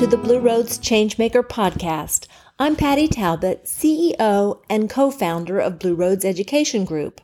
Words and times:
to 0.00 0.06
the 0.06 0.16
Blue 0.16 0.40
Roads 0.40 0.78
Changemaker 0.78 1.42
podcast. 1.42 2.26
I'm 2.58 2.74
Patty 2.74 3.06
Talbot, 3.06 3.64
CEO 3.66 4.62
and 4.70 4.88
co 4.88 5.10
founder 5.10 5.60
of 5.60 5.78
Blue 5.78 5.94
Roads 5.94 6.24
Education 6.24 6.86
Group. 6.86 7.20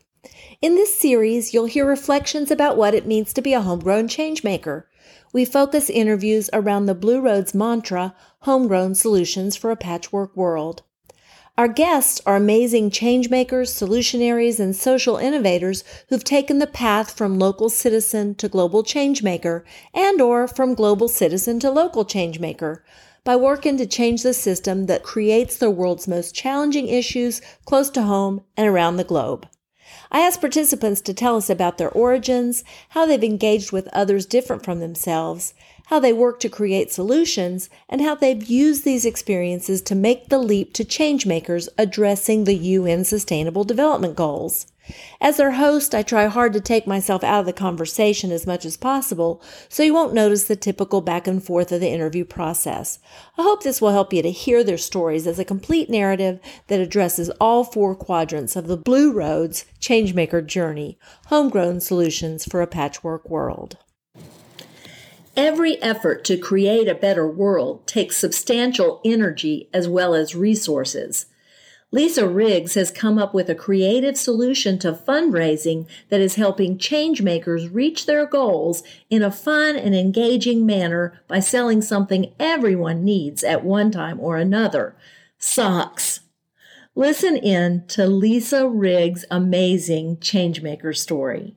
In 0.61 0.75
this 0.75 0.95
series, 0.95 1.55
you'll 1.55 1.65
hear 1.65 1.87
reflections 1.87 2.51
about 2.51 2.77
what 2.77 2.93
it 2.93 3.07
means 3.07 3.33
to 3.33 3.41
be 3.41 3.55
a 3.55 3.63
homegrown 3.63 4.09
changemaker. 4.09 4.85
We 5.33 5.47
focus 5.47 5.89
interviews 5.89 6.51
around 6.53 6.85
the 6.85 6.95
Blue 6.95 7.23
Roads 7.23 7.55
mantra, 7.55 8.15
homegrown 8.41 8.95
solutions 8.95 9.57
for 9.57 9.71
a 9.71 9.77
patchwork 9.77 10.37
world. 10.37 10.83
Our 11.59 11.69
guests 11.69 12.21
are 12.27 12.37
amazing 12.37 12.91
changemakers, 12.91 13.73
solutionaries, 13.73 14.61
and 14.61 14.77
social 14.77 15.17
innovators 15.17 15.85
who've 16.11 16.23
taken 16.23 16.59
the 16.59 16.67
path 16.67 17.17
from 17.17 17.39
local 17.39 17.71
citizen 17.71 18.35
to 18.35 18.49
global 18.51 18.85
changemaker 18.85 19.65
and 19.95 20.21
or 20.21 20.47
from 20.49 20.75
global 20.75 21.09
citizen 21.09 21.59
to 21.61 21.71
local 21.71 22.05
changemaker 22.05 22.81
by 23.25 23.37
working 23.37 23.79
to 23.79 23.87
change 23.87 24.23
the 24.23 24.35
system 24.35 24.85
that 24.85 25.03
creates 25.03 25.57
the 25.57 25.71
world's 25.71 26.07
most 26.07 26.35
challenging 26.35 26.89
issues 26.89 27.41
close 27.65 27.89
to 27.89 28.03
home 28.03 28.43
and 28.55 28.69
around 28.69 28.99
the 28.99 29.05
globe. 29.05 29.49
I 30.13 30.21
asked 30.21 30.43
participants 30.43 31.01
to 31.01 31.15
tell 31.15 31.37
us 31.37 31.49
about 31.49 31.79
their 31.79 31.91
origins, 31.91 32.65
how 32.91 33.07
they've 33.07 33.25
engaged 33.25 33.73
with 33.73 33.89
others 33.95 34.27
different 34.27 34.63
from 34.63 34.81
themselves, 34.81 35.55
how 35.87 36.01
they 36.01 36.13
work 36.13 36.41
to 36.41 36.49
create 36.49 36.93
solutions, 36.93 37.71
and 37.89 38.01
how 38.01 38.15
they've 38.15 38.45
used 38.45 38.85
these 38.85 39.05
experiences 39.05 39.81
to 39.81 39.95
make 39.95 40.29
the 40.29 40.39
leap 40.39 40.73
to 40.73 40.85
changemakers 40.85 41.69
addressing 41.79 42.45
the 42.45 42.55
UN 42.55 43.05
Sustainable 43.05 43.65
Development 43.65 44.17
Goals. 44.17 44.67
As 45.21 45.37
their 45.37 45.53
host, 45.53 45.95
I 45.95 46.03
try 46.03 46.27
hard 46.27 46.53
to 46.53 46.61
take 46.61 46.87
myself 46.87 47.25
out 47.25 47.41
of 47.41 47.47
the 47.47 47.53
conversation 47.53 48.31
as 48.31 48.47
much 48.47 48.65
as 48.65 48.77
possible 48.77 49.43
so 49.69 49.83
you 49.83 49.95
won't 49.95 50.15
notice 50.15 50.45
the 50.45 50.57
typical 50.57 51.01
back 51.01 51.27
and 51.27 51.43
forth 51.43 51.73
of 51.73 51.81
the 51.81 51.89
interview 51.89 52.25
process. 52.25 52.99
I 53.39 53.43
hope 53.43 53.63
this 53.63 53.81
will 53.81 53.91
help 53.91 54.13
you 54.13 54.23
to 54.23 54.31
hear 54.31 54.63
their 54.63 54.79
stories 54.79 55.27
as 55.27 55.39
a 55.39 55.45
complete 55.45 55.91
narrative 55.91 56.41
that 56.67 56.81
addresses 56.81 57.31
all 57.41 57.65
four 57.65 57.95
quadrants 57.95 58.57
of 58.57 58.67
the 58.67 58.77
Blue 58.77 59.13
Roads 59.13 59.67
Changemaker 59.81 60.45
journey, 60.45 60.99
homegrown 61.27 61.81
solutions 61.81 62.45
for 62.45 62.63
a 62.63 62.67
patchwork 62.67 63.29
world. 63.29 63.79
Every 65.37 65.81
effort 65.83 66.25
to 66.25 66.39
create 66.39 66.89
a 66.89 66.95
better 66.95 67.29
world 67.29 67.87
takes 67.87 68.17
substantial 68.17 69.03
energy 69.05 69.69
as 69.75 69.87
well 69.87 70.15
as 70.15 70.35
resources. 70.35 71.27
Lisa 71.93 72.27
Riggs 72.27 72.75
has 72.75 72.91
come 72.91 73.19
up 73.19 73.35
with 73.35 73.51
a 73.51 73.55
creative 73.55 74.17
solution 74.17 74.79
to 74.79 74.93
fundraising 74.93 75.87
that 76.09 76.21
is 76.21 76.35
helping 76.35 76.79
changemakers 76.79 77.73
reach 77.73 78.07
their 78.07 78.27
goals 78.27 78.83
in 79.11 79.23
a 79.23 79.31
fun 79.31 79.77
and 79.77 79.95
engaging 79.95 80.65
manner 80.65 81.21
by 81.29 81.41
selling 81.41 81.83
something 81.83 82.33
everyone 82.41 83.05
needs 83.05 83.45
at 83.45 83.63
one 83.63 83.91
time 83.91 84.19
or 84.19 84.37
another 84.39 84.97
socks. 85.39 86.21
Listen 86.95 87.37
in 87.37 87.87
to 87.89 88.07
Lisa 88.07 88.67
Riggs' 88.67 89.27
amazing 89.31 90.17
changemaker 90.17 90.97
story. 90.97 91.57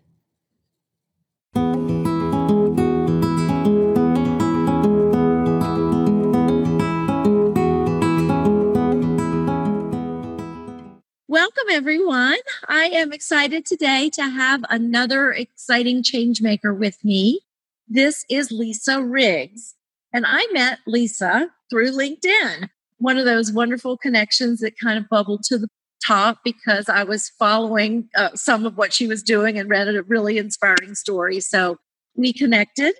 Everyone. 11.79 12.35
I 12.67 12.87
am 12.87 13.13
excited 13.13 13.65
today 13.65 14.09
to 14.09 14.23
have 14.23 14.65
another 14.69 15.31
exciting 15.31 16.03
change 16.03 16.41
maker 16.41 16.73
with 16.73 16.97
me. 17.05 17.39
This 17.87 18.25
is 18.29 18.51
Lisa 18.51 19.01
Riggs. 19.01 19.75
And 20.11 20.25
I 20.27 20.45
met 20.51 20.79
Lisa 20.85 21.51
through 21.69 21.91
LinkedIn, 21.91 22.67
one 22.97 23.17
of 23.17 23.23
those 23.23 23.53
wonderful 23.53 23.95
connections 23.95 24.59
that 24.59 24.77
kind 24.77 24.97
of 24.99 25.07
bubbled 25.07 25.43
to 25.43 25.57
the 25.57 25.69
top 26.05 26.39
because 26.43 26.89
I 26.89 27.05
was 27.05 27.29
following 27.39 28.09
uh, 28.13 28.31
some 28.35 28.65
of 28.65 28.75
what 28.75 28.91
she 28.91 29.07
was 29.07 29.23
doing 29.23 29.57
and 29.57 29.69
read 29.69 29.87
a 29.87 30.03
really 30.03 30.37
inspiring 30.37 30.95
story. 30.95 31.39
So 31.39 31.77
we 32.13 32.33
connected 32.33 32.93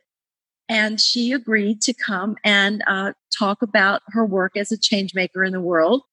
and 0.69 1.01
she 1.01 1.33
agreed 1.33 1.81
to 1.81 1.93
come 1.93 2.37
and 2.45 2.81
uh, 2.87 3.11
talk 3.37 3.61
about 3.61 4.03
her 4.11 4.25
work 4.25 4.55
as 4.55 4.71
a 4.71 4.77
change 4.77 5.13
maker 5.13 5.43
in 5.43 5.51
the 5.51 5.59
world. 5.59 6.03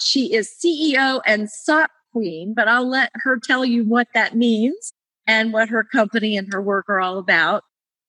She 0.00 0.34
is 0.34 0.52
CEO 0.52 1.20
and 1.26 1.50
sock 1.50 1.90
queen, 2.12 2.54
but 2.54 2.68
I'll 2.68 2.88
let 2.88 3.10
her 3.14 3.38
tell 3.38 3.64
you 3.64 3.84
what 3.84 4.08
that 4.14 4.34
means 4.34 4.92
and 5.26 5.52
what 5.52 5.68
her 5.68 5.84
company 5.84 6.36
and 6.36 6.52
her 6.52 6.60
work 6.60 6.86
are 6.88 7.00
all 7.00 7.18
about. 7.18 7.62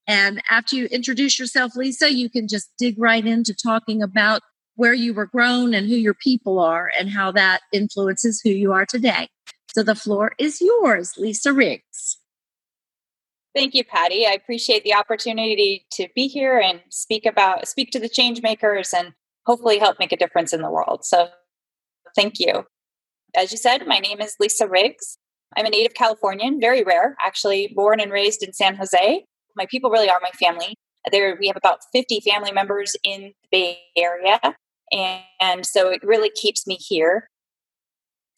And 0.08 0.42
after 0.50 0.76
you 0.76 0.86
introduce 0.86 1.40
yourself, 1.40 1.76
Lisa, 1.76 2.14
you 2.14 2.30
can 2.30 2.48
just 2.48 2.72
dig 2.78 2.96
right 2.98 3.26
into 3.26 3.54
talking 3.54 4.02
about 4.02 4.42
where 4.76 4.94
you 4.94 5.14
were 5.14 5.28
grown 5.28 5.74
and 5.74 5.88
who 5.88 5.96
your 5.96 6.16
people 6.16 6.60
are 6.60 6.92
and 7.00 7.10
how 7.10 7.32
that 7.32 7.62
influences 7.72 8.42
who 8.44 8.50
you 8.50 8.74
are 8.74 8.86
today. 8.86 9.28
So 9.74 9.84
the 9.84 9.96
floor 9.96 10.34
is 10.38 10.60
yours, 10.60 11.14
Lisa 11.18 11.54
Riggs. 11.54 12.18
Thank 13.54 13.74
you, 13.74 13.84
Patty. 13.84 14.26
I 14.26 14.32
appreciate 14.32 14.84
the 14.84 14.94
opportunity 14.94 15.86
to 15.94 16.08
be 16.16 16.28
here 16.28 16.58
and 16.58 16.82
speak 16.90 17.26
about 17.26 17.68
speak 17.68 17.92
to 17.92 18.00
the 18.00 18.10
change 18.10 18.42
makers 18.42 18.94
and 18.94 19.14
hopefully 19.46 19.78
help 19.78 20.00
make 20.00 20.12
a 20.12 20.18
difference 20.18 20.54
in 20.54 20.62
the 20.62 20.70
world. 20.70 21.04
So 21.04 21.30
Thank 22.16 22.40
you. 22.40 22.66
As 23.36 23.52
you 23.52 23.58
said, 23.58 23.88
my 23.88 24.00
name 24.00 24.20
is 24.20 24.36
Lisa 24.40 24.68
Riggs. 24.68 25.18
I'm 25.56 25.66
a 25.66 25.70
native 25.70 25.94
Californian, 25.94 26.60
very 26.60 26.84
rare, 26.84 27.16
actually, 27.22 27.72
born 27.76 28.00
and 28.00 28.12
raised 28.12 28.44
in 28.44 28.54
San 28.54 28.76
Jose. 28.76 29.26
My 29.56 29.66
people 29.66 29.90
really 29.90 30.10
are 30.10 30.20
my 30.22 30.32
family. 30.32 30.76
There, 31.12 31.36
we 31.40 31.48
have 31.48 31.58
about 31.58 31.80
50 31.94 32.22
family 32.22 32.52
members 32.52 32.96
in 33.04 33.34
the 33.44 33.48
Bay 33.52 33.80
Area. 33.98 34.40
And, 34.92 35.22
and 35.40 35.66
so 35.66 35.90
it 35.90 36.02
really 36.04 36.30
keeps 36.30 36.68
me 36.68 36.76
here. 36.76 37.28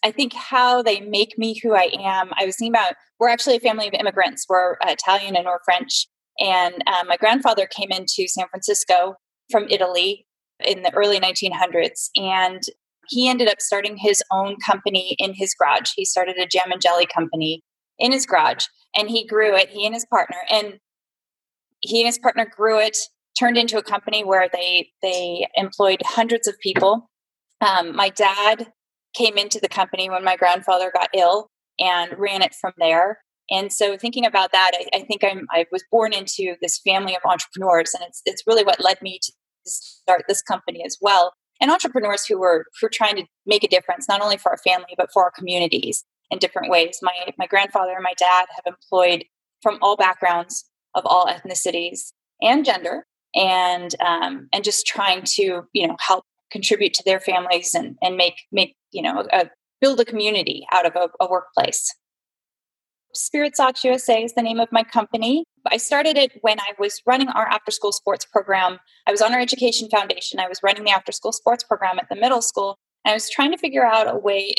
I 0.04 0.12
think 0.12 0.34
how 0.34 0.82
they 0.82 1.00
make 1.02 1.38
me 1.38 1.60
who 1.62 1.74
I 1.74 1.90
am, 2.00 2.32
I 2.38 2.46
was 2.46 2.58
thinking 2.58 2.74
about, 2.74 2.96
we're 3.20 3.30
actually 3.30 3.56
a 3.56 3.62
family 3.62 3.88
of 3.88 3.94
immigrants. 3.94 4.46
We're 4.50 4.76
Italian 4.82 5.36
and 5.36 5.46
we're 5.46 5.60
French. 5.64 6.08
And 6.40 6.76
um, 6.88 7.08
my 7.08 7.18
grandfather 7.18 7.68
came 7.68 7.92
into 7.92 8.28
San 8.28 8.48
Francisco 8.50 9.16
from 9.52 9.68
Italy 9.70 10.26
in 10.66 10.84
the 10.84 10.94
early 10.94 11.20
1900s. 11.20 12.10
And 12.16 12.62
he 13.08 13.30
ended 13.30 13.50
up 13.50 13.60
starting 13.60 13.98
his 13.98 14.24
own 14.32 14.58
company 14.66 15.16
in 15.20 15.34
his 15.34 15.54
garage. 15.54 15.92
He 15.96 16.06
started 16.06 16.38
a 16.38 16.48
jam 16.48 16.72
and 16.72 16.82
jelly 16.82 17.06
company 17.06 17.64
in 18.00 18.12
his 18.12 18.26
garage 18.26 18.66
and 18.96 19.10
he 19.10 19.26
grew 19.26 19.56
it, 19.56 19.70
he 19.70 19.86
and 19.86 19.94
his 19.94 20.06
partner. 20.06 20.38
And 20.50 20.80
he 21.82 22.02
and 22.02 22.08
his 22.08 22.18
partner 22.18 22.46
grew 22.46 22.80
it, 22.80 22.98
turned 23.38 23.58
into 23.58 23.78
a 23.78 23.84
company 23.84 24.24
where 24.24 24.48
they 24.52 24.92
they 25.02 25.48
employed 25.56 26.02
hundreds 26.06 26.48
of 26.48 26.60
people. 26.60 27.10
Um, 27.62 27.96
my 27.96 28.10
dad 28.10 28.72
came 29.16 29.38
into 29.38 29.60
the 29.60 29.70
company 29.70 30.10
when 30.10 30.24
my 30.24 30.36
grandfather 30.36 30.92
got 30.94 31.10
ill 31.14 31.50
and 31.80 32.18
ran 32.18 32.42
it 32.42 32.56
from 32.60 32.74
there. 32.78 33.20
And 33.50 33.72
so 33.72 33.98
thinking 33.98 34.26
about 34.26 34.52
that, 34.54 34.72
I, 34.74 34.98
I 34.98 35.04
think 35.04 35.24
I'm 35.24 35.48
I 35.52 35.66
was 35.72 35.84
born 35.92 36.14
into 36.14 36.56
this 36.62 36.80
family 36.80 37.16
of 37.16 37.22
entrepreneurs, 37.26 37.94
and 37.94 38.04
it's 38.08 38.22
it's 38.26 38.44
really 38.48 38.64
what 38.64 38.84
led 38.84 39.02
me 39.02 39.20
to 39.22 39.34
start 39.66 40.24
this 40.28 40.42
company 40.42 40.84
as 40.86 40.98
well 41.02 41.34
and 41.64 41.72
entrepreneurs 41.72 42.26
who 42.26 42.38
were 42.38 42.66
who 42.80 42.88
are 42.88 42.92
trying 42.94 43.16
to 43.16 43.24
make 43.46 43.64
a 43.64 43.70
difference 43.70 44.10
not 44.10 44.22
only 44.22 44.36
for 44.38 44.52
our 44.52 44.58
family 44.58 44.94
but 44.98 45.10
for 45.14 45.24
our 45.24 45.32
communities 45.32 46.04
in 46.30 46.38
different 46.38 46.70
ways. 46.70 47.00
My 47.02 47.14
my 47.38 47.48
grandfather 47.48 47.94
and 47.94 48.04
my 48.04 48.14
dad 48.18 48.48
have 48.54 48.66
employed 48.68 49.24
from 49.62 49.80
all 49.82 49.96
backgrounds 49.96 50.66
of 50.94 51.06
all 51.06 51.26
ethnicities 51.26 52.12
and 52.42 52.66
gender, 52.66 53.06
and 53.34 53.96
um, 54.02 54.50
and 54.52 54.64
just 54.64 54.86
trying 54.86 55.22
to 55.36 55.64
you 55.72 55.88
know 55.88 55.96
help 56.00 56.26
contribute 56.52 56.94
to 56.96 57.04
their 57.06 57.22
families 57.22 57.74
and 57.74 57.96
and 58.02 58.18
make 58.18 58.42
make 58.52 58.76
you 58.92 59.02
know 59.02 59.26
a, 59.32 59.50
build 59.80 60.02
a 60.02 60.06
community 60.06 60.68
out 60.74 60.86
of 60.86 60.96
a, 60.98 61.08
a 61.24 61.30
workplace. 61.30 61.96
Spirit 63.14 63.56
Socks 63.56 63.84
USA 63.84 64.24
is 64.24 64.34
the 64.34 64.42
name 64.42 64.60
of 64.60 64.72
my 64.72 64.84
company. 64.84 65.46
I 65.68 65.78
started 65.78 66.18
it 66.18 66.40
when 66.42 66.60
I 66.60 66.74
was 66.80 67.02
running 67.06 67.30
our 67.30 67.46
after 67.46 67.72
school 67.72 67.92
sports 67.92 68.26
program. 68.26 68.80
I 69.08 69.12
was 69.12 69.22
on 69.22 69.34
our 69.34 69.40
education 69.40 69.90
foundation. 69.90 70.40
I 70.40 70.48
was 70.48 70.60
running 70.64 70.84
the 70.84 70.92
after 70.92 71.12
school 71.12 71.32
sports 71.32 71.64
program 71.64 72.00
at 72.00 72.10
the 72.10 72.16
middle 72.16 72.42
school. 72.42 72.78
And 73.06 73.12
I 73.12 73.16
was 73.16 73.30
trying 73.30 73.52
to 73.52 73.58
figure 73.58 73.86
out 73.86 74.14
a 74.14 74.18
way 74.18 74.54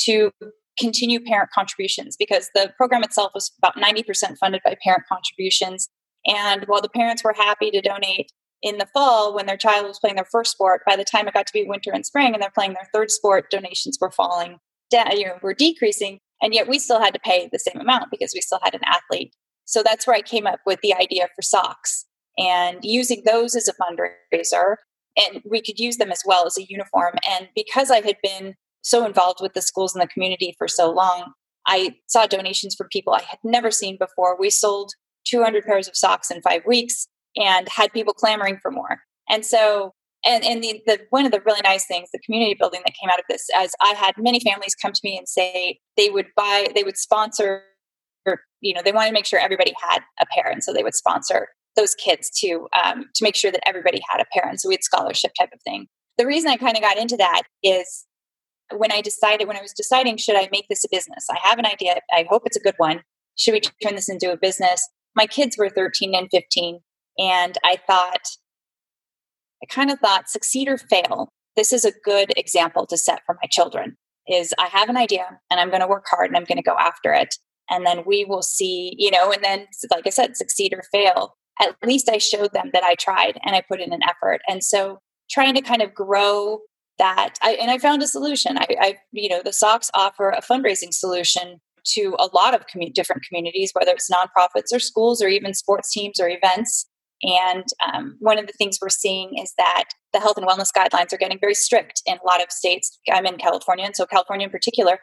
to 0.00 0.30
continue 0.78 1.20
parent 1.20 1.50
contributions 1.50 2.16
because 2.16 2.50
the 2.54 2.72
program 2.76 3.02
itself 3.02 3.32
was 3.34 3.52
about 3.58 3.76
90% 3.76 4.36
funded 4.38 4.60
by 4.64 4.76
parent 4.82 5.04
contributions. 5.10 5.88
And 6.26 6.64
while 6.66 6.80
the 6.80 6.88
parents 6.88 7.24
were 7.24 7.34
happy 7.36 7.70
to 7.70 7.80
donate 7.80 8.30
in 8.62 8.78
the 8.78 8.86
fall 8.86 9.34
when 9.34 9.46
their 9.46 9.56
child 9.56 9.86
was 9.86 9.98
playing 9.98 10.16
their 10.16 10.24
first 10.24 10.52
sport, 10.52 10.82
by 10.86 10.96
the 10.96 11.04
time 11.04 11.26
it 11.26 11.34
got 11.34 11.46
to 11.46 11.52
be 11.52 11.64
winter 11.64 11.90
and 11.92 12.04
spring 12.04 12.34
and 12.34 12.42
they're 12.42 12.50
playing 12.50 12.74
their 12.74 12.88
third 12.92 13.10
sport, 13.10 13.50
donations 13.50 13.98
were 14.00 14.10
falling 14.10 14.58
down, 14.90 15.16
you 15.16 15.26
know, 15.26 15.38
were 15.42 15.54
decreasing. 15.54 16.20
And 16.42 16.54
yet 16.54 16.68
we 16.68 16.78
still 16.78 17.00
had 17.00 17.14
to 17.14 17.20
pay 17.20 17.48
the 17.50 17.58
same 17.58 17.80
amount 17.80 18.10
because 18.10 18.32
we 18.34 18.40
still 18.40 18.60
had 18.62 18.74
an 18.74 18.80
athlete. 18.84 19.34
So 19.64 19.82
that's 19.82 20.06
where 20.06 20.16
I 20.16 20.22
came 20.22 20.46
up 20.46 20.60
with 20.64 20.80
the 20.82 20.94
idea 20.94 21.28
for 21.34 21.42
socks 21.42 22.06
and 22.38 22.78
using 22.82 23.22
those 23.24 23.54
as 23.54 23.68
a 23.68 23.74
fundraiser. 23.74 24.76
And 25.16 25.42
we 25.48 25.60
could 25.60 25.78
use 25.78 25.96
them 25.96 26.12
as 26.12 26.22
well 26.24 26.46
as 26.46 26.56
a 26.56 26.66
uniform. 26.68 27.14
And 27.28 27.48
because 27.54 27.90
I 27.90 28.00
had 28.00 28.16
been 28.22 28.54
so 28.82 29.04
involved 29.04 29.40
with 29.42 29.54
the 29.54 29.62
schools 29.62 29.94
and 29.94 30.02
the 30.02 30.06
community 30.06 30.54
for 30.56 30.68
so 30.68 30.90
long, 30.90 31.32
I 31.66 31.96
saw 32.06 32.26
donations 32.26 32.74
from 32.74 32.88
people 32.90 33.12
I 33.12 33.22
had 33.22 33.40
never 33.44 33.70
seen 33.70 33.98
before. 33.98 34.38
We 34.38 34.48
sold 34.48 34.92
200 35.26 35.64
pairs 35.64 35.88
of 35.88 35.96
socks 35.96 36.30
in 36.30 36.40
five 36.40 36.62
weeks 36.66 37.06
and 37.36 37.68
had 37.68 37.92
people 37.92 38.14
clamoring 38.14 38.58
for 38.62 38.70
more. 38.70 39.02
And 39.28 39.44
so, 39.44 39.92
and, 40.24 40.44
and 40.44 40.62
the, 40.62 40.82
the 40.86 41.00
one 41.10 41.24
of 41.24 41.32
the 41.32 41.40
really 41.46 41.60
nice 41.62 41.86
things, 41.86 42.10
the 42.12 42.18
community 42.18 42.56
building 42.58 42.80
that 42.84 42.94
came 42.94 43.10
out 43.10 43.18
of 43.18 43.24
this, 43.28 43.46
as 43.54 43.72
I 43.80 43.94
had 43.94 44.14
many 44.18 44.40
families 44.40 44.74
come 44.74 44.92
to 44.92 45.00
me 45.04 45.16
and 45.16 45.28
say 45.28 45.78
they 45.96 46.10
would 46.10 46.26
buy, 46.36 46.68
they 46.74 46.82
would 46.82 46.96
sponsor, 46.96 47.62
or, 48.26 48.40
you 48.60 48.74
know, 48.74 48.82
they 48.84 48.92
wanted 48.92 49.08
to 49.08 49.14
make 49.14 49.26
sure 49.26 49.38
everybody 49.38 49.72
had 49.80 50.00
a 50.20 50.26
pair. 50.26 50.50
And 50.50 50.62
so 50.62 50.72
they 50.72 50.82
would 50.82 50.94
sponsor 50.94 51.48
those 51.76 51.94
kids 51.94 52.30
to 52.40 52.66
um, 52.82 53.04
to 53.14 53.24
make 53.24 53.36
sure 53.36 53.52
that 53.52 53.66
everybody 53.66 54.00
had 54.10 54.20
a 54.20 54.38
parent. 54.38 54.60
So 54.60 54.68
we 54.68 54.74
had 54.74 54.84
scholarship 54.84 55.32
type 55.38 55.50
of 55.52 55.62
thing. 55.62 55.86
The 56.18 56.26
reason 56.26 56.50
I 56.50 56.56
kind 56.56 56.76
of 56.76 56.82
got 56.82 56.98
into 56.98 57.16
that 57.16 57.42
is 57.62 58.04
when 58.74 58.90
I 58.90 59.00
decided 59.00 59.46
when 59.46 59.56
I 59.56 59.62
was 59.62 59.72
deciding 59.72 60.16
should 60.16 60.36
I 60.36 60.48
make 60.50 60.66
this 60.68 60.84
a 60.84 60.88
business. 60.90 61.26
I 61.30 61.38
have 61.42 61.58
an 61.58 61.66
idea. 61.66 62.00
I 62.12 62.26
hope 62.28 62.42
it's 62.44 62.56
a 62.56 62.60
good 62.60 62.74
one. 62.78 63.02
Should 63.36 63.52
we 63.52 63.60
turn 63.60 63.94
this 63.94 64.08
into 64.08 64.32
a 64.32 64.36
business? 64.36 64.86
My 65.14 65.26
kids 65.26 65.56
were 65.56 65.70
13 65.70 66.14
and 66.14 66.28
15 66.30 66.80
and 67.18 67.56
I 67.64 67.76
thought 67.86 68.26
I 69.62 69.66
kind 69.66 69.90
of 69.90 69.98
thought 69.98 70.28
succeed 70.28 70.68
or 70.68 70.78
fail. 70.78 71.28
This 71.56 71.72
is 71.72 71.84
a 71.84 71.92
good 72.04 72.32
example 72.36 72.86
to 72.86 72.96
set 72.96 73.22
for 73.26 73.36
my 73.42 73.48
children. 73.50 73.96
Is 74.28 74.54
I 74.58 74.66
have 74.66 74.88
an 74.88 74.96
idea 74.96 75.40
and 75.50 75.58
I'm 75.58 75.70
going 75.70 75.80
to 75.80 75.88
work 75.88 76.04
hard 76.08 76.28
and 76.28 76.36
I'm 76.36 76.44
going 76.44 76.58
to 76.58 76.62
go 76.62 76.76
after 76.78 77.12
it 77.12 77.34
and 77.70 77.86
then 77.86 78.02
we 78.06 78.24
will 78.24 78.42
see, 78.42 78.94
you 78.98 79.10
know, 79.10 79.32
and 79.32 79.42
then 79.42 79.66
like 79.90 80.06
I 80.06 80.10
said 80.10 80.36
succeed 80.36 80.74
or 80.74 80.82
fail 80.92 81.34
at 81.60 81.76
least 81.84 82.08
I 82.08 82.18
showed 82.18 82.52
them 82.52 82.70
that 82.72 82.84
I 82.84 82.94
tried 82.94 83.38
and 83.44 83.54
I 83.54 83.62
put 83.68 83.80
in 83.80 83.92
an 83.92 84.02
effort. 84.02 84.40
And 84.48 84.62
so 84.62 84.98
trying 85.30 85.54
to 85.54 85.60
kind 85.60 85.82
of 85.82 85.94
grow 85.94 86.60
that, 86.98 87.34
I, 87.42 87.52
and 87.52 87.70
I 87.70 87.78
found 87.78 88.02
a 88.02 88.08
solution. 88.08 88.58
I, 88.58 88.66
I, 88.80 88.96
you 89.12 89.28
know, 89.28 89.42
the 89.44 89.52
socks 89.52 89.90
offer 89.94 90.30
a 90.30 90.42
fundraising 90.42 90.92
solution 90.92 91.60
to 91.94 92.16
a 92.18 92.28
lot 92.34 92.54
of 92.54 92.66
commu- 92.66 92.92
different 92.92 93.22
communities, 93.22 93.70
whether 93.72 93.92
it's 93.92 94.10
nonprofits 94.10 94.72
or 94.72 94.78
schools 94.78 95.22
or 95.22 95.28
even 95.28 95.54
sports 95.54 95.92
teams 95.92 96.20
or 96.20 96.28
events. 96.28 96.86
And 97.22 97.64
um, 97.92 98.16
one 98.20 98.38
of 98.38 98.46
the 98.46 98.52
things 98.52 98.78
we're 98.80 98.90
seeing 98.90 99.38
is 99.38 99.52
that 99.58 99.84
the 100.12 100.20
health 100.20 100.36
and 100.36 100.46
wellness 100.46 100.70
guidelines 100.72 101.12
are 101.12 101.18
getting 101.18 101.38
very 101.40 101.54
strict 101.54 102.02
in 102.06 102.18
a 102.18 102.26
lot 102.26 102.42
of 102.42 102.52
states. 102.52 102.98
I'm 103.12 103.26
in 103.26 103.38
California, 103.38 103.84
and 103.84 103.96
so 103.96 104.06
California 104.06 104.46
in 104.46 104.50
particular. 104.50 105.00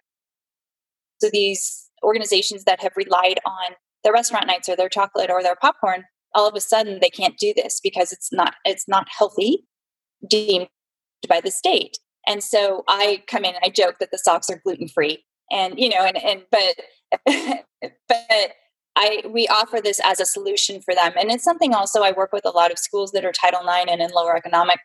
So 1.22 1.30
these 1.32 1.90
organizations 2.04 2.64
that 2.66 2.82
have 2.82 2.94
relied 2.96 3.40
on 3.46 3.76
their 4.04 4.14
restaurant 4.14 4.48
nights 4.48 4.70
or 4.70 4.76
their 4.76 4.90
chocolate 4.90 5.30
or 5.30 5.42
their 5.42 5.56
popcorn 5.56 6.06
all 6.36 6.48
of 6.48 6.56
a 6.56 6.62
sudden 6.62 7.00
they 7.02 7.10
can't 7.10 7.38
do 7.38 7.54
this 7.56 7.80
because 7.82 8.12
it's 8.12 8.32
not 8.32 8.56
it's 8.66 8.88
not 8.88 9.08
healthy 9.18 9.66
deemed 10.30 10.68
by 11.28 11.42
the 11.42 11.50
state 11.50 11.98
and 12.28 12.44
so 12.44 12.84
i 12.88 13.24
come 13.28 13.44
in 13.44 13.56
and 13.56 13.64
i 13.64 13.70
joke 13.70 13.96
that 14.00 14.12
the 14.12 14.18
socks 14.18 14.50
are 14.50 14.62
gluten 14.64 14.88
free 14.88 15.24
and 15.52 15.80
you 15.80 15.90
know 15.90 16.06
and 16.06 16.18
and 16.18 16.44
but 16.52 16.76
but 18.08 18.52
i 18.96 19.24
we 19.30 19.48
offer 19.48 19.80
this 19.82 20.00
as 20.04 20.20
a 20.20 20.26
solution 20.26 20.82
for 20.82 20.94
them. 20.94 21.14
And 21.18 21.32
it's 21.32 21.44
something 21.44 21.74
also 21.74 22.02
i 22.02 22.12
work 22.12 22.32
with 22.34 22.46
a 22.46 22.52
lot 22.52 22.72
of 22.72 22.80
schools 22.80 23.12
that 23.12 23.26
are 23.26 23.32
title 23.32 23.62
ix 23.62 23.92
and 23.92 24.02
in 24.02 24.12
lower 24.12 24.36
economic 24.36 24.80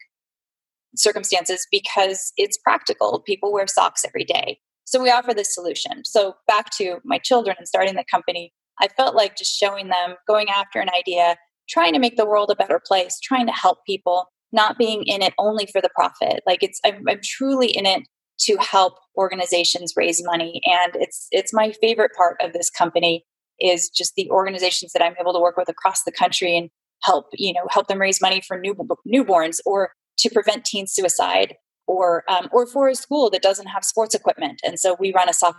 circumstances 0.96 1.66
because 1.70 2.32
it's 2.36 2.58
practical. 2.58 3.22
People 3.24 3.52
wear 3.52 3.66
socks 3.66 4.04
every 4.04 4.24
day. 4.24 4.58
So 4.84 5.00
we 5.00 5.10
offer 5.10 5.32
this 5.32 5.54
solution. 5.54 6.04
So 6.04 6.34
back 6.48 6.70
to 6.78 6.98
my 7.04 7.18
children 7.18 7.54
and 7.58 7.68
starting 7.68 7.94
the 7.94 8.04
company 8.10 8.52
I 8.80 8.88
felt 8.88 9.14
like 9.14 9.36
just 9.36 9.56
showing 9.56 9.88
them, 9.88 10.16
going 10.26 10.48
after 10.48 10.80
an 10.80 10.88
idea, 10.98 11.36
trying 11.68 11.92
to 11.92 11.98
make 11.98 12.16
the 12.16 12.26
world 12.26 12.50
a 12.50 12.56
better 12.56 12.80
place, 12.84 13.20
trying 13.22 13.46
to 13.46 13.52
help 13.52 13.78
people, 13.86 14.26
not 14.52 14.78
being 14.78 15.04
in 15.04 15.22
it 15.22 15.34
only 15.38 15.66
for 15.66 15.80
the 15.80 15.90
profit. 15.94 16.42
Like 16.46 16.62
it's, 16.62 16.80
I'm, 16.84 17.04
I'm 17.08 17.20
truly 17.22 17.68
in 17.68 17.86
it 17.86 18.02
to 18.40 18.56
help 18.56 18.94
organizations 19.16 19.92
raise 19.96 20.22
money, 20.24 20.62
and 20.64 20.96
it's 20.96 21.26
it's 21.30 21.52
my 21.52 21.72
favorite 21.72 22.12
part 22.16 22.38
of 22.40 22.54
this 22.54 22.70
company 22.70 23.22
is 23.60 23.88
just 23.88 24.14
the 24.14 24.30
organizations 24.30 24.92
that 24.92 25.02
I'm 25.02 25.14
able 25.20 25.32
to 25.32 25.40
work 25.40 25.56
with 25.56 25.68
across 25.68 26.02
the 26.04 26.12
country 26.12 26.56
and 26.56 26.70
help 27.02 27.26
you 27.32 27.52
know 27.52 27.66
help 27.70 27.88
them 27.88 28.00
raise 28.00 28.20
money 28.20 28.40
for 28.46 28.58
new 28.58 28.74
newborns 29.06 29.58
or 29.64 29.92
to 30.18 30.30
prevent 30.30 30.64
teen 30.64 30.86
suicide 30.86 31.56
or 31.86 32.24
um, 32.28 32.48
or 32.52 32.66
for 32.66 32.88
a 32.88 32.94
school 32.94 33.30
that 33.30 33.42
doesn't 33.42 33.66
have 33.66 33.84
sports 33.84 34.14
equipment. 34.14 34.60
And 34.64 34.78
so 34.78 34.96
we 34.98 35.12
run 35.12 35.28
a 35.28 35.34
soft 35.34 35.58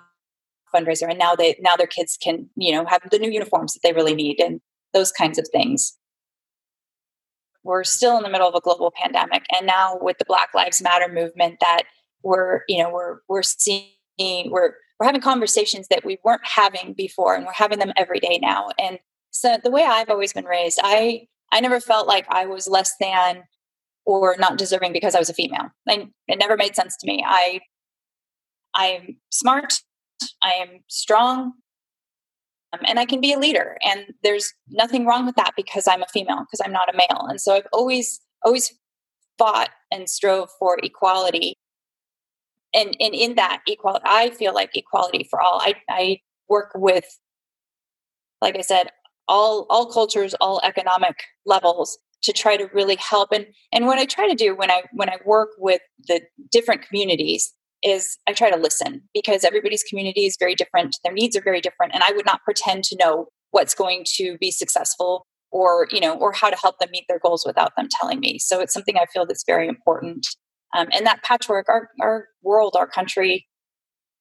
fundraiser 0.73 1.09
and 1.09 1.19
now 1.19 1.35
they 1.35 1.57
now 1.59 1.75
their 1.75 1.87
kids 1.87 2.17
can 2.21 2.49
you 2.55 2.71
know 2.71 2.85
have 2.85 3.01
the 3.11 3.19
new 3.19 3.29
uniforms 3.29 3.73
that 3.73 3.81
they 3.83 3.93
really 3.93 4.15
need 4.15 4.39
and 4.39 4.61
those 4.93 5.11
kinds 5.11 5.37
of 5.37 5.47
things. 5.51 5.97
We're 7.63 7.83
still 7.83 8.17
in 8.17 8.23
the 8.23 8.29
middle 8.29 8.47
of 8.47 8.55
a 8.55 8.61
global 8.61 8.91
pandemic 8.95 9.45
and 9.53 9.67
now 9.67 9.97
with 10.01 10.17
the 10.17 10.25
black 10.25 10.49
lives 10.55 10.81
matter 10.81 11.11
movement 11.11 11.57
that 11.59 11.83
we're 12.23 12.61
you 12.67 12.81
know 12.81 12.89
we're 12.91 13.19
we're 13.27 13.43
seeing 13.43 13.89
we're 14.49 14.73
we're 15.01 15.07
having 15.07 15.21
conversations 15.21 15.87
that 15.89 16.05
we 16.05 16.19
weren't 16.23 16.45
having 16.45 16.93
before 16.93 17.33
and 17.35 17.45
we're 17.45 17.53
having 17.53 17.79
them 17.79 17.91
every 17.97 18.19
day 18.19 18.37
now 18.41 18.67
and 18.79 18.99
so 19.31 19.57
the 19.63 19.71
way 19.71 19.83
i've 19.83 20.09
always 20.09 20.31
been 20.31 20.45
raised 20.45 20.79
i 20.83 21.25
i 21.51 21.59
never 21.59 21.79
felt 21.79 22.07
like 22.07 22.25
i 22.29 22.45
was 22.45 22.67
less 22.67 22.93
than 22.99 23.43
or 24.05 24.35
not 24.39 24.57
deserving 24.57 24.93
because 24.93 25.15
i 25.15 25.19
was 25.19 25.29
a 25.29 25.33
female 25.33 25.69
I, 25.89 26.07
it 26.27 26.39
never 26.39 26.55
made 26.55 26.75
sense 26.75 26.95
to 26.97 27.07
me 27.07 27.23
i 27.27 27.59
i'm 28.75 29.17
smart 29.31 29.81
I 30.43 30.51
am 30.61 30.83
strong, 30.87 31.53
um, 32.73 32.79
and 32.85 32.99
I 32.99 33.05
can 33.05 33.21
be 33.21 33.33
a 33.33 33.39
leader. 33.39 33.77
And 33.83 34.05
there's 34.23 34.53
nothing 34.69 35.05
wrong 35.05 35.25
with 35.25 35.35
that 35.35 35.53
because 35.55 35.87
I'm 35.87 36.03
a 36.03 36.07
female, 36.07 36.39
because 36.39 36.61
I'm 36.63 36.71
not 36.71 36.93
a 36.93 36.97
male. 36.97 37.25
And 37.27 37.39
so 37.39 37.53
I've 37.53 37.67
always, 37.73 38.19
always 38.43 38.73
fought 39.37 39.69
and 39.91 40.09
strove 40.09 40.49
for 40.59 40.77
equality. 40.83 41.55
And, 42.73 42.95
and 42.99 43.13
in 43.13 43.35
that 43.35 43.61
equality, 43.67 44.03
I 44.05 44.29
feel 44.29 44.53
like 44.53 44.75
equality 44.75 45.27
for 45.29 45.41
all. 45.41 45.59
I, 45.61 45.75
I 45.89 46.19
work 46.47 46.71
with, 46.75 47.05
like 48.41 48.57
I 48.57 48.61
said, 48.61 48.91
all 49.27 49.65
all 49.69 49.91
cultures, 49.91 50.33
all 50.41 50.59
economic 50.63 51.15
levels 51.45 51.97
to 52.23 52.33
try 52.33 52.57
to 52.57 52.69
really 52.73 52.97
help. 52.97 53.31
And 53.31 53.45
and 53.71 53.85
what 53.85 53.97
I 53.97 54.05
try 54.05 54.27
to 54.27 54.35
do 54.35 54.55
when 54.55 54.69
I 54.69 54.83
when 54.93 55.09
I 55.09 55.17
work 55.25 55.49
with 55.57 55.81
the 56.07 56.21
different 56.51 56.81
communities 56.81 57.53
is 57.83 58.17
I 58.27 58.33
try 58.33 58.51
to 58.51 58.57
listen 58.57 59.01
because 59.13 59.43
everybody's 59.43 59.83
community 59.83 60.25
is 60.25 60.37
very 60.39 60.53
different. 60.53 60.97
Their 61.03 61.13
needs 61.13 61.35
are 61.35 61.41
very 61.41 61.61
different. 61.61 61.93
And 61.95 62.03
I 62.03 62.11
would 62.11 62.25
not 62.25 62.43
pretend 62.43 62.83
to 62.85 62.97
know 62.97 63.27
what's 63.51 63.73
going 63.73 64.05
to 64.17 64.37
be 64.39 64.51
successful 64.51 65.25
or, 65.51 65.87
you 65.91 65.99
know, 65.99 66.15
or 66.15 66.31
how 66.31 66.49
to 66.49 66.57
help 66.57 66.77
them 66.79 66.89
meet 66.91 67.05
their 67.09 67.19
goals 67.19 67.43
without 67.45 67.71
them 67.75 67.87
telling 67.99 68.19
me. 68.19 68.37
So 68.39 68.61
it's 68.61 68.73
something 68.73 68.97
I 68.97 69.05
feel 69.11 69.25
that's 69.25 69.43
very 69.45 69.67
important. 69.67 70.27
Um, 70.73 70.87
and 70.93 71.05
that 71.05 71.23
patchwork, 71.23 71.67
our, 71.69 71.89
our 72.01 72.27
world, 72.43 72.75
our 72.77 72.87
country 72.87 73.47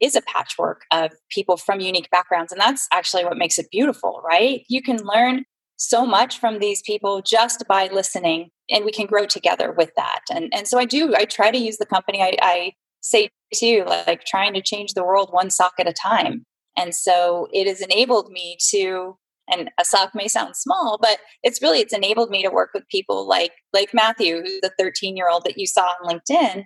is 0.00 0.16
a 0.16 0.22
patchwork 0.22 0.82
of 0.90 1.12
people 1.30 1.56
from 1.56 1.80
unique 1.80 2.08
backgrounds. 2.10 2.52
And 2.52 2.60
that's 2.60 2.88
actually 2.92 3.24
what 3.24 3.36
makes 3.36 3.58
it 3.58 3.70
beautiful, 3.70 4.22
right? 4.24 4.62
You 4.68 4.82
can 4.82 4.98
learn 5.04 5.44
so 5.76 6.06
much 6.06 6.38
from 6.38 6.58
these 6.58 6.82
people 6.82 7.22
just 7.22 7.66
by 7.68 7.88
listening 7.88 8.50
and 8.70 8.84
we 8.84 8.92
can 8.92 9.06
grow 9.06 9.26
together 9.26 9.72
with 9.72 9.90
that. 9.96 10.20
And, 10.32 10.52
and 10.54 10.66
so 10.66 10.78
I 10.78 10.84
do, 10.84 11.14
I 11.14 11.24
try 11.24 11.50
to 11.50 11.58
use 11.58 11.78
the 11.78 11.86
company. 11.86 12.22
I, 12.22 12.36
I 12.40 12.72
say 13.00 13.30
too, 13.54 13.84
like 13.86 14.24
trying 14.24 14.54
to 14.54 14.62
change 14.62 14.94
the 14.94 15.04
world 15.04 15.30
one 15.32 15.50
sock 15.50 15.74
at 15.78 15.88
a 15.88 15.92
time. 15.92 16.44
And 16.76 16.94
so 16.94 17.48
it 17.52 17.66
has 17.66 17.80
enabled 17.80 18.30
me 18.30 18.56
to, 18.70 19.16
and 19.50 19.70
a 19.78 19.84
sock 19.84 20.14
may 20.14 20.28
sound 20.28 20.56
small, 20.56 20.98
but 21.00 21.18
it's 21.42 21.62
really 21.62 21.80
it's 21.80 21.94
enabled 21.94 22.30
me 22.30 22.42
to 22.42 22.50
work 22.50 22.70
with 22.74 22.88
people 22.88 23.26
like 23.28 23.52
like 23.72 23.90
Matthew, 23.94 24.40
who's 24.40 24.60
the 24.60 24.72
13 24.78 25.16
year 25.16 25.28
old 25.30 25.44
that 25.44 25.58
you 25.58 25.66
saw 25.66 25.82
on 25.82 26.10
LinkedIn, 26.10 26.64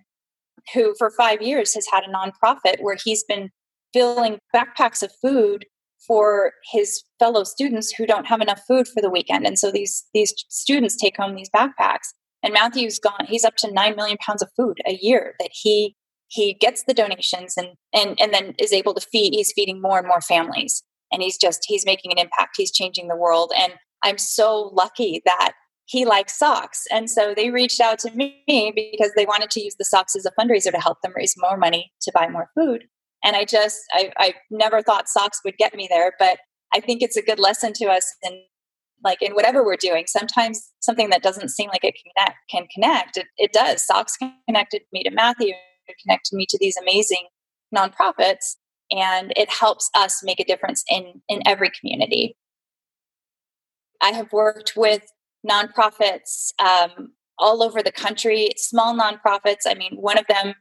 who 0.73 0.95
for 0.99 1.11
five 1.11 1.43
years 1.43 1.75
has 1.75 1.87
had 1.93 2.05
a 2.05 2.13
nonprofit 2.13 2.81
where 2.81 2.97
he's 3.03 3.25
been 3.25 3.51
filling 3.93 4.39
backpacks 4.55 5.03
of 5.03 5.13
food 5.23 5.67
for 6.07 6.53
his 6.73 7.03
fellow 7.19 7.45
students 7.45 7.93
who 7.93 8.07
don't 8.07 8.27
have 8.27 8.41
enough 8.41 8.61
food 8.69 8.87
for 8.87 9.01
the 9.01 9.11
weekend. 9.11 9.47
And 9.47 9.59
so 9.59 9.71
these 9.71 10.05
these 10.13 10.35
students 10.49 10.97
take 10.97 11.17
home 11.17 11.35
these 11.35 11.51
backpacks. 11.51 12.13
And 12.43 12.53
Matthew's 12.53 12.99
gone, 12.99 13.25
he's 13.27 13.45
up 13.45 13.57
to 13.57 13.73
nine 13.73 13.97
million 13.97 14.19
pounds 14.19 14.43
of 14.43 14.51
food 14.55 14.79
a 14.87 14.99
year 15.01 15.35
that 15.41 15.51
he 15.53 15.97
he 16.29 16.55
gets 16.55 16.85
the 16.85 16.95
donations 16.95 17.55
and 17.57 17.69
and 17.93 18.21
and 18.21 18.35
then 18.35 18.55
is 18.59 18.73
able 18.73 18.95
to 18.95 19.01
feed 19.01 19.35
he's 19.35 19.53
feeding 19.53 19.81
more 19.81 19.99
and 19.99 20.09
more 20.09 20.21
families 20.21 20.83
and 21.15 21.23
he's 21.23 21.39
just 21.39 21.65
he's 21.67 21.87
making 21.87 22.13
an 22.13 22.19
impact. 22.19 22.57
He's 22.57 22.73
changing 22.73 23.09
the 23.09 23.17
world. 23.17 23.53
And 23.57 23.75
i'm 24.03 24.19
so 24.19 24.71
lucky 24.75 25.23
that 25.25 25.53
he 25.87 26.05
likes 26.05 26.39
socks. 26.39 26.85
And 26.91 27.11
so 27.11 27.35
they 27.35 27.51
reached 27.51 27.81
out 27.81 27.99
to 28.01 28.11
me 28.11 28.43
because 28.75 29.13
they 29.17 29.27
wanted 29.27 29.51
to 29.51 29.63
use 29.63 29.77
the 29.79 29.85
socks 29.85 30.17
as 30.17 30.27
a 30.27 30.33
fundraiser 30.39 30.73
to 30.73 30.81
help 30.81 30.99
them 31.03 31.13
raise 31.15 31.35
more 31.39 31.57
money 31.57 31.93
to 32.03 32.13
buy 32.15 32.29
more 32.29 32.51
food. 32.55 32.85
And 33.23 33.37
i 33.37 33.45
just 33.45 33.79
i, 33.93 34.11
I 34.19 34.35
never 34.51 34.83
thought 34.83 35.09
socks 35.09 35.41
would 35.45 35.57
get 35.57 35.75
me 35.75 35.87
there 35.91 36.13
but 36.19 36.39
i 36.75 36.81
think 36.81 37.01
it's 37.01 37.17
a 37.17 37.23
good 37.23 37.39
lesson 37.39 37.73
to 37.75 37.87
us 37.87 38.15
in 38.23 38.43
like 39.03 39.21
in 39.21 39.35
whatever 39.35 39.63
we're 39.63 39.77
doing. 39.77 40.05
Sometimes 40.07 40.71
something 40.81 41.11
that 41.11 41.23
doesn't 41.23 41.51
seem 41.51 41.69
like 41.69 41.85
it 41.85 41.95
can 41.95 42.11
connect, 42.17 42.39
can 42.51 42.67
connect 42.75 43.17
it, 43.19 43.27
it 43.37 43.53
does. 43.53 43.83
Socks 43.83 44.17
connected 44.49 44.83
me 44.93 45.03
to 45.03 45.11
matthew 45.11 45.53
connected 46.03 46.35
me 46.35 46.47
to 46.49 46.59
these 46.59 46.77
amazing 46.77 47.27
nonprofits 47.75 48.57
and 48.95 49.33
it 49.37 49.51
helps 49.51 49.91
us 49.95 50.23
make 50.23 50.41
a 50.41 50.45
difference 50.45 50.85
in 50.89 51.21
in 51.29 51.41
every 51.47 51.71
community. 51.79 52.37
I 54.01 54.13
have 54.13 54.33
worked 54.33 54.75
with 54.77 55.03
nonprofits 55.49 56.53
um, 56.59 57.13
all 57.39 57.63
over 57.63 57.83
the 57.83 57.93
country 57.93 58.51
small 58.57 58.97
nonprofits. 58.97 59.63
I 59.67 59.75
mean 59.75 59.97
one 59.97 60.19
of 60.19 60.27
them 60.29 60.55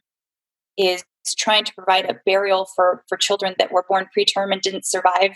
is 0.78 1.04
trying 1.38 1.64
to 1.64 1.74
provide 1.74 2.10
a 2.10 2.20
burial 2.26 2.68
for 2.76 3.04
for 3.08 3.18
children 3.18 3.56
that 3.60 3.72
were 3.72 3.86
born 3.88 4.08
preterm 4.18 4.52
and 4.52 4.62
didn't 4.62 4.86
survive 4.86 5.32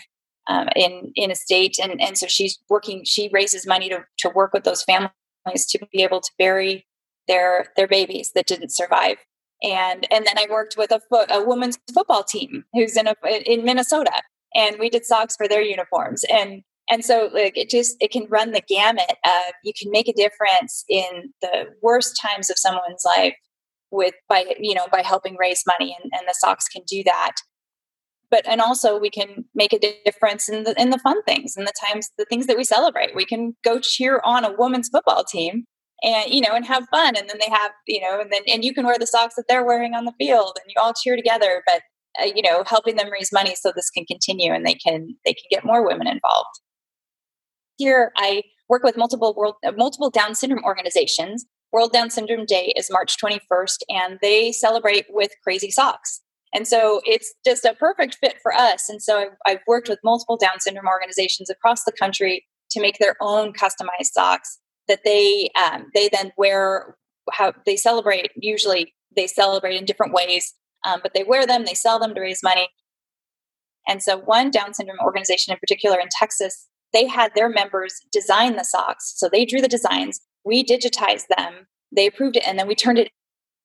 um, 0.48 0.68
in 0.74 1.12
in 1.14 1.30
a 1.30 1.36
state. 1.36 1.76
And 1.80 2.00
and 2.00 2.18
so 2.18 2.26
she's 2.26 2.58
working 2.68 3.04
she 3.04 3.30
raises 3.32 3.66
money 3.66 3.88
to 3.90 4.04
to 4.18 4.28
work 4.30 4.52
with 4.52 4.64
those 4.64 4.82
families 4.82 5.66
to 5.68 5.78
be 5.92 6.02
able 6.02 6.20
to 6.20 6.30
bury 6.38 6.86
their 7.28 7.66
their 7.76 7.86
babies 7.86 8.32
that 8.34 8.46
didn't 8.46 8.72
survive. 8.72 9.18
And 9.62 10.06
and 10.10 10.26
then 10.26 10.38
I 10.38 10.46
worked 10.50 10.76
with 10.76 10.92
a 10.92 11.00
fo- 11.10 11.26
a 11.30 11.44
women's 11.44 11.78
football 11.92 12.22
team 12.22 12.64
who's 12.72 12.96
in 12.96 13.08
a, 13.08 13.14
in 13.44 13.64
Minnesota, 13.64 14.22
and 14.54 14.76
we 14.78 14.88
did 14.88 15.04
socks 15.04 15.36
for 15.36 15.48
their 15.48 15.62
uniforms. 15.62 16.24
And 16.32 16.62
and 16.88 17.04
so 17.04 17.30
like 17.32 17.56
it 17.56 17.68
just 17.68 17.96
it 18.00 18.10
can 18.10 18.26
run 18.28 18.52
the 18.52 18.62
gamut 18.66 19.16
of 19.24 19.54
you 19.62 19.72
can 19.80 19.90
make 19.90 20.08
a 20.08 20.12
difference 20.12 20.84
in 20.88 21.32
the 21.40 21.66
worst 21.82 22.18
times 22.20 22.50
of 22.50 22.58
someone's 22.58 23.04
life 23.04 23.34
with 23.90 24.14
by 24.28 24.44
you 24.58 24.74
know 24.74 24.86
by 24.90 25.02
helping 25.02 25.36
raise 25.36 25.62
money 25.66 25.96
and, 26.02 26.10
and 26.12 26.28
the 26.28 26.34
socks 26.34 26.66
can 26.68 26.82
do 26.86 27.02
that 27.04 27.32
but 28.30 28.46
and 28.46 28.60
also 28.60 28.98
we 28.98 29.10
can 29.10 29.44
make 29.54 29.72
a 29.72 29.78
difference 30.04 30.48
in 30.48 30.64
the 30.64 30.80
in 30.80 30.90
the 30.90 30.98
fun 30.98 31.22
things 31.22 31.56
and 31.56 31.66
the 31.66 31.72
times 31.86 32.10
the 32.18 32.26
things 32.26 32.46
that 32.46 32.56
we 32.56 32.64
celebrate 32.64 33.14
we 33.14 33.24
can 33.24 33.54
go 33.64 33.78
cheer 33.78 34.20
on 34.24 34.44
a 34.44 34.54
women's 34.56 34.88
football 34.88 35.24
team 35.24 35.64
and 36.02 36.32
you 36.32 36.40
know 36.40 36.54
and 36.54 36.66
have 36.66 36.86
fun 36.90 37.16
and 37.16 37.28
then 37.28 37.38
they 37.40 37.50
have 37.50 37.72
you 37.86 38.00
know 38.00 38.20
and 38.20 38.32
then 38.32 38.42
and 38.46 38.64
you 38.64 38.72
can 38.72 38.86
wear 38.86 38.98
the 38.98 39.06
socks 39.06 39.34
that 39.36 39.44
they're 39.48 39.64
wearing 39.64 39.94
on 39.94 40.04
the 40.04 40.12
field 40.18 40.58
and 40.62 40.72
you 40.74 40.80
all 40.80 40.92
cheer 40.92 41.16
together 41.16 41.62
but 41.66 41.82
uh, 42.20 42.26
you 42.34 42.42
know 42.42 42.62
helping 42.66 42.96
them 42.96 43.10
raise 43.10 43.32
money 43.32 43.54
so 43.54 43.72
this 43.74 43.90
can 43.90 44.04
continue 44.04 44.52
and 44.52 44.66
they 44.66 44.74
can 44.74 45.14
they 45.24 45.32
can 45.32 45.44
get 45.50 45.64
more 45.64 45.86
women 45.86 46.06
involved. 46.06 46.60
Here 47.76 48.12
i 48.16 48.42
work 48.68 48.82
with 48.82 48.96
multiple 48.96 49.34
world 49.36 49.54
uh, 49.66 49.72
multiple 49.72 50.10
down 50.10 50.34
syndrome 50.34 50.64
organizations. 50.64 51.46
World 51.70 51.92
down 51.92 52.08
syndrome 52.08 52.46
day 52.46 52.72
is 52.76 52.90
march 52.90 53.16
21st 53.22 53.78
and 53.90 54.18
they 54.22 54.52
celebrate 54.52 55.04
with 55.10 55.30
crazy 55.44 55.70
socks. 55.70 56.22
And 56.54 56.66
so 56.66 57.02
it's 57.04 57.34
just 57.44 57.66
a 57.66 57.74
perfect 57.74 58.14
fit 58.14 58.36
for 58.42 58.54
us. 58.54 58.88
And 58.88 59.02
so 59.02 59.18
I've, 59.18 59.36
I've, 59.46 59.58
worked 59.66 59.88
with 59.88 59.98
multiple 60.02 60.38
Down 60.38 60.60
syndrome 60.60 60.86
organizations 60.86 61.50
across 61.50 61.84
the 61.84 61.92
country 61.92 62.46
to 62.70 62.80
make 62.80 62.98
their 62.98 63.16
own 63.20 63.52
customized 63.52 64.12
socks 64.12 64.58
that 64.88 65.00
they 65.04 65.50
um, 65.54 65.86
they 65.94 66.08
then 66.12 66.32
wear. 66.36 66.96
How 67.30 67.52
they 67.66 67.76
celebrate? 67.76 68.30
Usually 68.36 68.94
they 69.14 69.26
celebrate 69.26 69.76
in 69.76 69.84
different 69.84 70.14
ways, 70.14 70.54
um, 70.86 71.00
but 71.02 71.12
they 71.14 71.24
wear 71.24 71.46
them. 71.46 71.66
They 71.66 71.74
sell 71.74 71.98
them 71.98 72.14
to 72.14 72.20
raise 72.22 72.42
money. 72.42 72.70
And 73.86 74.02
so 74.02 74.18
one 74.18 74.50
Down 74.50 74.72
syndrome 74.72 74.98
organization 75.04 75.52
in 75.52 75.58
particular 75.58 75.98
in 75.98 76.08
Texas, 76.10 76.68
they 76.92 77.06
had 77.06 77.32
their 77.34 77.48
members 77.48 78.00
design 78.12 78.56
the 78.56 78.64
socks. 78.64 79.12
So 79.16 79.28
they 79.28 79.44
drew 79.44 79.60
the 79.60 79.68
designs. 79.68 80.20
We 80.44 80.64
digitized 80.64 81.26
them. 81.36 81.66
They 81.94 82.06
approved 82.06 82.36
it, 82.36 82.46
and 82.46 82.58
then 82.58 82.68
we 82.68 82.74
turned 82.74 82.98
it 82.98 83.10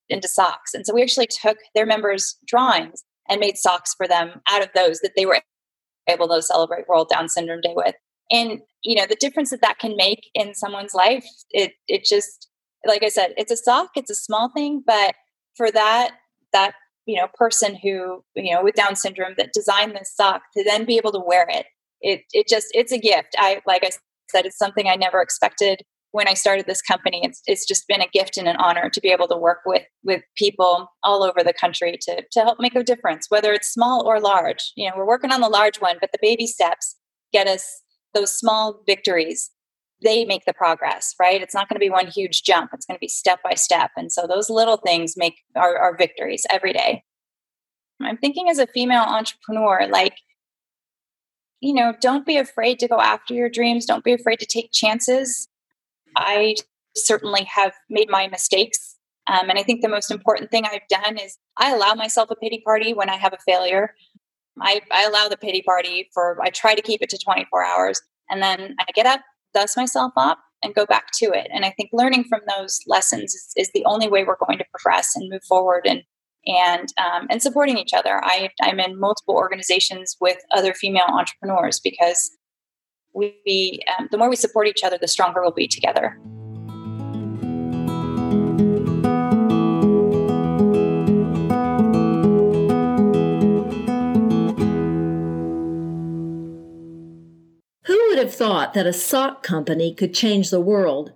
into 0.09 0.27
socks. 0.27 0.73
And 0.73 0.85
so 0.85 0.93
we 0.93 1.01
actually 1.01 1.27
took 1.27 1.57
their 1.75 1.85
members' 1.85 2.37
drawings 2.45 3.03
and 3.29 3.39
made 3.39 3.57
socks 3.57 3.93
for 3.95 4.07
them 4.07 4.41
out 4.49 4.61
of 4.61 4.69
those 4.75 4.99
that 4.99 5.11
they 5.15 5.25
were 5.25 5.39
able 6.09 6.27
to 6.27 6.41
celebrate 6.41 6.87
World 6.87 7.09
Down 7.09 7.29
Syndrome 7.29 7.61
Day 7.61 7.73
with. 7.75 7.95
And 8.31 8.61
you 8.83 8.95
know 8.95 9.05
the 9.07 9.15
difference 9.15 9.49
that 9.51 9.61
that 9.61 9.79
can 9.79 9.95
make 9.95 10.29
in 10.33 10.53
someone's 10.53 10.93
life, 10.93 11.25
it 11.51 11.73
it 11.87 12.05
just 12.05 12.49
like 12.85 13.03
I 13.03 13.09
said, 13.09 13.33
it's 13.37 13.51
a 13.51 13.57
sock, 13.57 13.91
it's 13.95 14.11
a 14.11 14.15
small 14.15 14.49
thing, 14.49 14.83
but 14.85 15.15
for 15.55 15.71
that 15.71 16.11
that 16.51 16.73
you 17.05 17.15
know 17.15 17.27
person 17.33 17.75
who 17.75 18.23
you 18.35 18.53
know 18.53 18.63
with 18.63 18.75
Down 18.75 18.95
syndrome 18.95 19.35
that 19.37 19.53
designed 19.53 19.95
this 19.95 20.13
sock 20.15 20.41
to 20.55 20.63
then 20.63 20.85
be 20.85 20.97
able 20.97 21.11
to 21.11 21.23
wear 21.25 21.47
it, 21.49 21.65
it 22.01 22.21
it 22.33 22.47
just 22.47 22.67
it's 22.73 22.91
a 22.91 22.99
gift. 22.99 23.35
I 23.37 23.61
like 23.67 23.83
I 23.83 23.91
said, 24.31 24.45
it's 24.45 24.57
something 24.57 24.87
I 24.87 24.95
never 24.95 25.21
expected 25.21 25.83
when 26.13 26.27
I 26.27 26.35
started 26.35 26.67
this 26.67 26.81
company, 26.81 27.21
it's 27.23 27.41
it's 27.47 27.65
just 27.65 27.87
been 27.87 27.99
a 27.99 28.07
gift 28.07 28.37
and 28.37 28.47
an 28.47 28.55
honor 28.57 28.87
to 28.87 29.01
be 29.01 29.09
able 29.09 29.27
to 29.29 29.35
work 29.35 29.61
with 29.65 29.81
with 30.03 30.21
people 30.37 30.87
all 31.03 31.23
over 31.23 31.43
the 31.43 31.53
country 31.53 31.97
to 32.01 32.23
to 32.31 32.39
help 32.41 32.59
make 32.59 32.75
a 32.75 32.83
difference, 32.83 33.25
whether 33.29 33.51
it's 33.51 33.73
small 33.73 34.05
or 34.05 34.21
large. 34.21 34.71
You 34.77 34.89
know, 34.89 34.95
we're 34.95 35.07
working 35.07 35.31
on 35.31 35.41
the 35.41 35.49
large 35.49 35.81
one, 35.81 35.97
but 35.99 36.11
the 36.11 36.19
baby 36.21 36.45
steps 36.45 36.95
get 37.33 37.47
us 37.47 37.81
those 38.13 38.37
small 38.37 38.81
victories. 38.85 39.51
They 40.03 40.25
make 40.25 40.45
the 40.45 40.53
progress, 40.53 41.15
right? 41.19 41.41
It's 41.41 41.53
not 41.53 41.69
going 41.69 41.75
to 41.75 41.85
be 41.85 41.89
one 41.89 42.07
huge 42.07 42.43
jump. 42.43 42.71
It's 42.73 42.85
going 42.85 42.97
to 42.97 43.01
be 43.01 43.07
step 43.07 43.39
by 43.41 43.53
step. 43.53 43.91
And 43.95 44.11
so 44.11 44.27
those 44.27 44.49
little 44.49 44.77
things 44.77 45.15
make 45.15 45.35
our, 45.55 45.77
our 45.77 45.95
victories 45.95 46.45
every 46.49 46.73
day. 46.73 47.03
I'm 48.01 48.17
thinking 48.17 48.49
as 48.49 48.59
a 48.59 48.67
female 48.67 49.03
entrepreneur, 49.03 49.87
like, 49.89 50.15
you 51.61 51.73
know, 51.73 51.93
don't 52.01 52.25
be 52.25 52.37
afraid 52.37 52.79
to 52.79 52.87
go 52.89 52.99
after 52.99 53.33
your 53.33 53.49
dreams. 53.49 53.85
Don't 53.85 54.03
be 54.03 54.11
afraid 54.11 54.39
to 54.39 54.45
take 54.45 54.71
chances 54.73 55.47
I 56.15 56.55
certainly 56.95 57.43
have 57.45 57.73
made 57.89 58.09
my 58.09 58.27
mistakes. 58.27 58.97
Um, 59.27 59.49
and 59.49 59.57
I 59.57 59.63
think 59.63 59.81
the 59.81 59.89
most 59.89 60.11
important 60.11 60.51
thing 60.51 60.65
I've 60.65 60.87
done 60.89 61.17
is 61.17 61.37
I 61.57 61.73
allow 61.73 61.93
myself 61.93 62.29
a 62.29 62.35
pity 62.35 62.61
party 62.65 62.93
when 62.93 63.09
I 63.09 63.15
have 63.15 63.33
a 63.33 63.37
failure. 63.45 63.95
I, 64.61 64.81
I 64.91 65.05
allow 65.05 65.27
the 65.27 65.37
pity 65.37 65.61
party 65.61 66.09
for, 66.13 66.37
I 66.41 66.49
try 66.49 66.75
to 66.75 66.81
keep 66.81 67.01
it 67.01 67.09
to 67.09 67.17
24 67.17 67.65
hours. 67.65 68.01
And 68.29 68.41
then 68.41 68.75
I 68.79 68.91
get 68.93 69.05
up, 69.05 69.21
dust 69.53 69.77
myself 69.77 70.13
up, 70.17 70.39
and 70.63 70.73
go 70.73 70.85
back 70.85 71.11
to 71.15 71.25
it. 71.25 71.47
And 71.51 71.65
I 71.65 71.71
think 71.71 71.89
learning 71.91 72.25
from 72.25 72.41
those 72.47 72.79
lessons 72.87 73.33
is, 73.33 73.53
is 73.57 73.71
the 73.73 73.85
only 73.85 74.07
way 74.07 74.23
we're 74.23 74.37
going 74.45 74.57
to 74.57 74.65
progress 74.71 75.15
and 75.15 75.29
move 75.29 75.43
forward 75.43 75.85
and 75.85 76.03
and 76.45 76.89
um, 76.97 77.27
and 77.29 77.41
supporting 77.41 77.77
each 77.77 77.93
other. 77.93 78.21
I, 78.23 78.49
I'm 78.61 78.79
in 78.79 78.99
multiple 78.99 79.35
organizations 79.35 80.17
with 80.19 80.37
other 80.51 80.73
female 80.73 81.05
entrepreneurs 81.07 81.79
because 81.79 82.31
we 83.13 83.79
um, 83.97 84.09
the 84.11 84.17
more 84.17 84.29
we 84.29 84.35
support 84.35 84.67
each 84.67 84.83
other 84.83 84.97
the 84.99 85.07
stronger 85.07 85.41
we'll 85.41 85.51
be 85.51 85.67
together 85.67 86.19
have 98.23 98.33
thought 98.33 98.73
that 98.73 98.87
a 98.87 98.93
sock 98.93 99.43
company 99.43 99.93
could 99.93 100.13
change 100.13 100.49
the 100.49 100.61
world? 100.61 101.11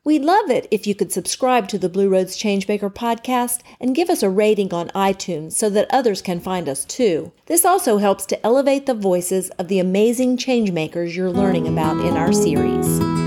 We'd 0.04 0.24
love 0.24 0.52
it 0.52 0.68
if 0.70 0.86
you 0.86 0.94
could 0.94 1.12
subscribe 1.12 1.68
to 1.70 1.80
the 1.80 1.90
Blue 1.90 2.08
Roads 2.08 2.38
Changemaker 2.38 2.94
podcast 2.94 3.62
and 3.80 3.96
give 3.96 4.12
us 4.12 4.22
a 4.22 4.30
rating 4.30 4.72
on 4.72 4.90
iTunes 4.90 5.54
so 5.54 5.72
that 5.72 5.88
others 5.90 6.22
can 6.22 6.40
find 6.40 6.70
us 6.70 6.86
too. 6.86 7.32
This 7.48 7.66
also 7.66 7.98
helps 7.98 8.28
to 8.28 8.46
elevate 8.46 8.86
the 8.86 8.94
voices 8.94 9.50
of 9.58 9.70
the 9.70 9.80
amazing 9.80 10.38
changemakers 10.38 11.16
you're 11.16 11.32
learning 11.32 11.68
about 11.68 11.98
in 12.06 12.16
our 12.16 12.32
series. 12.32 13.25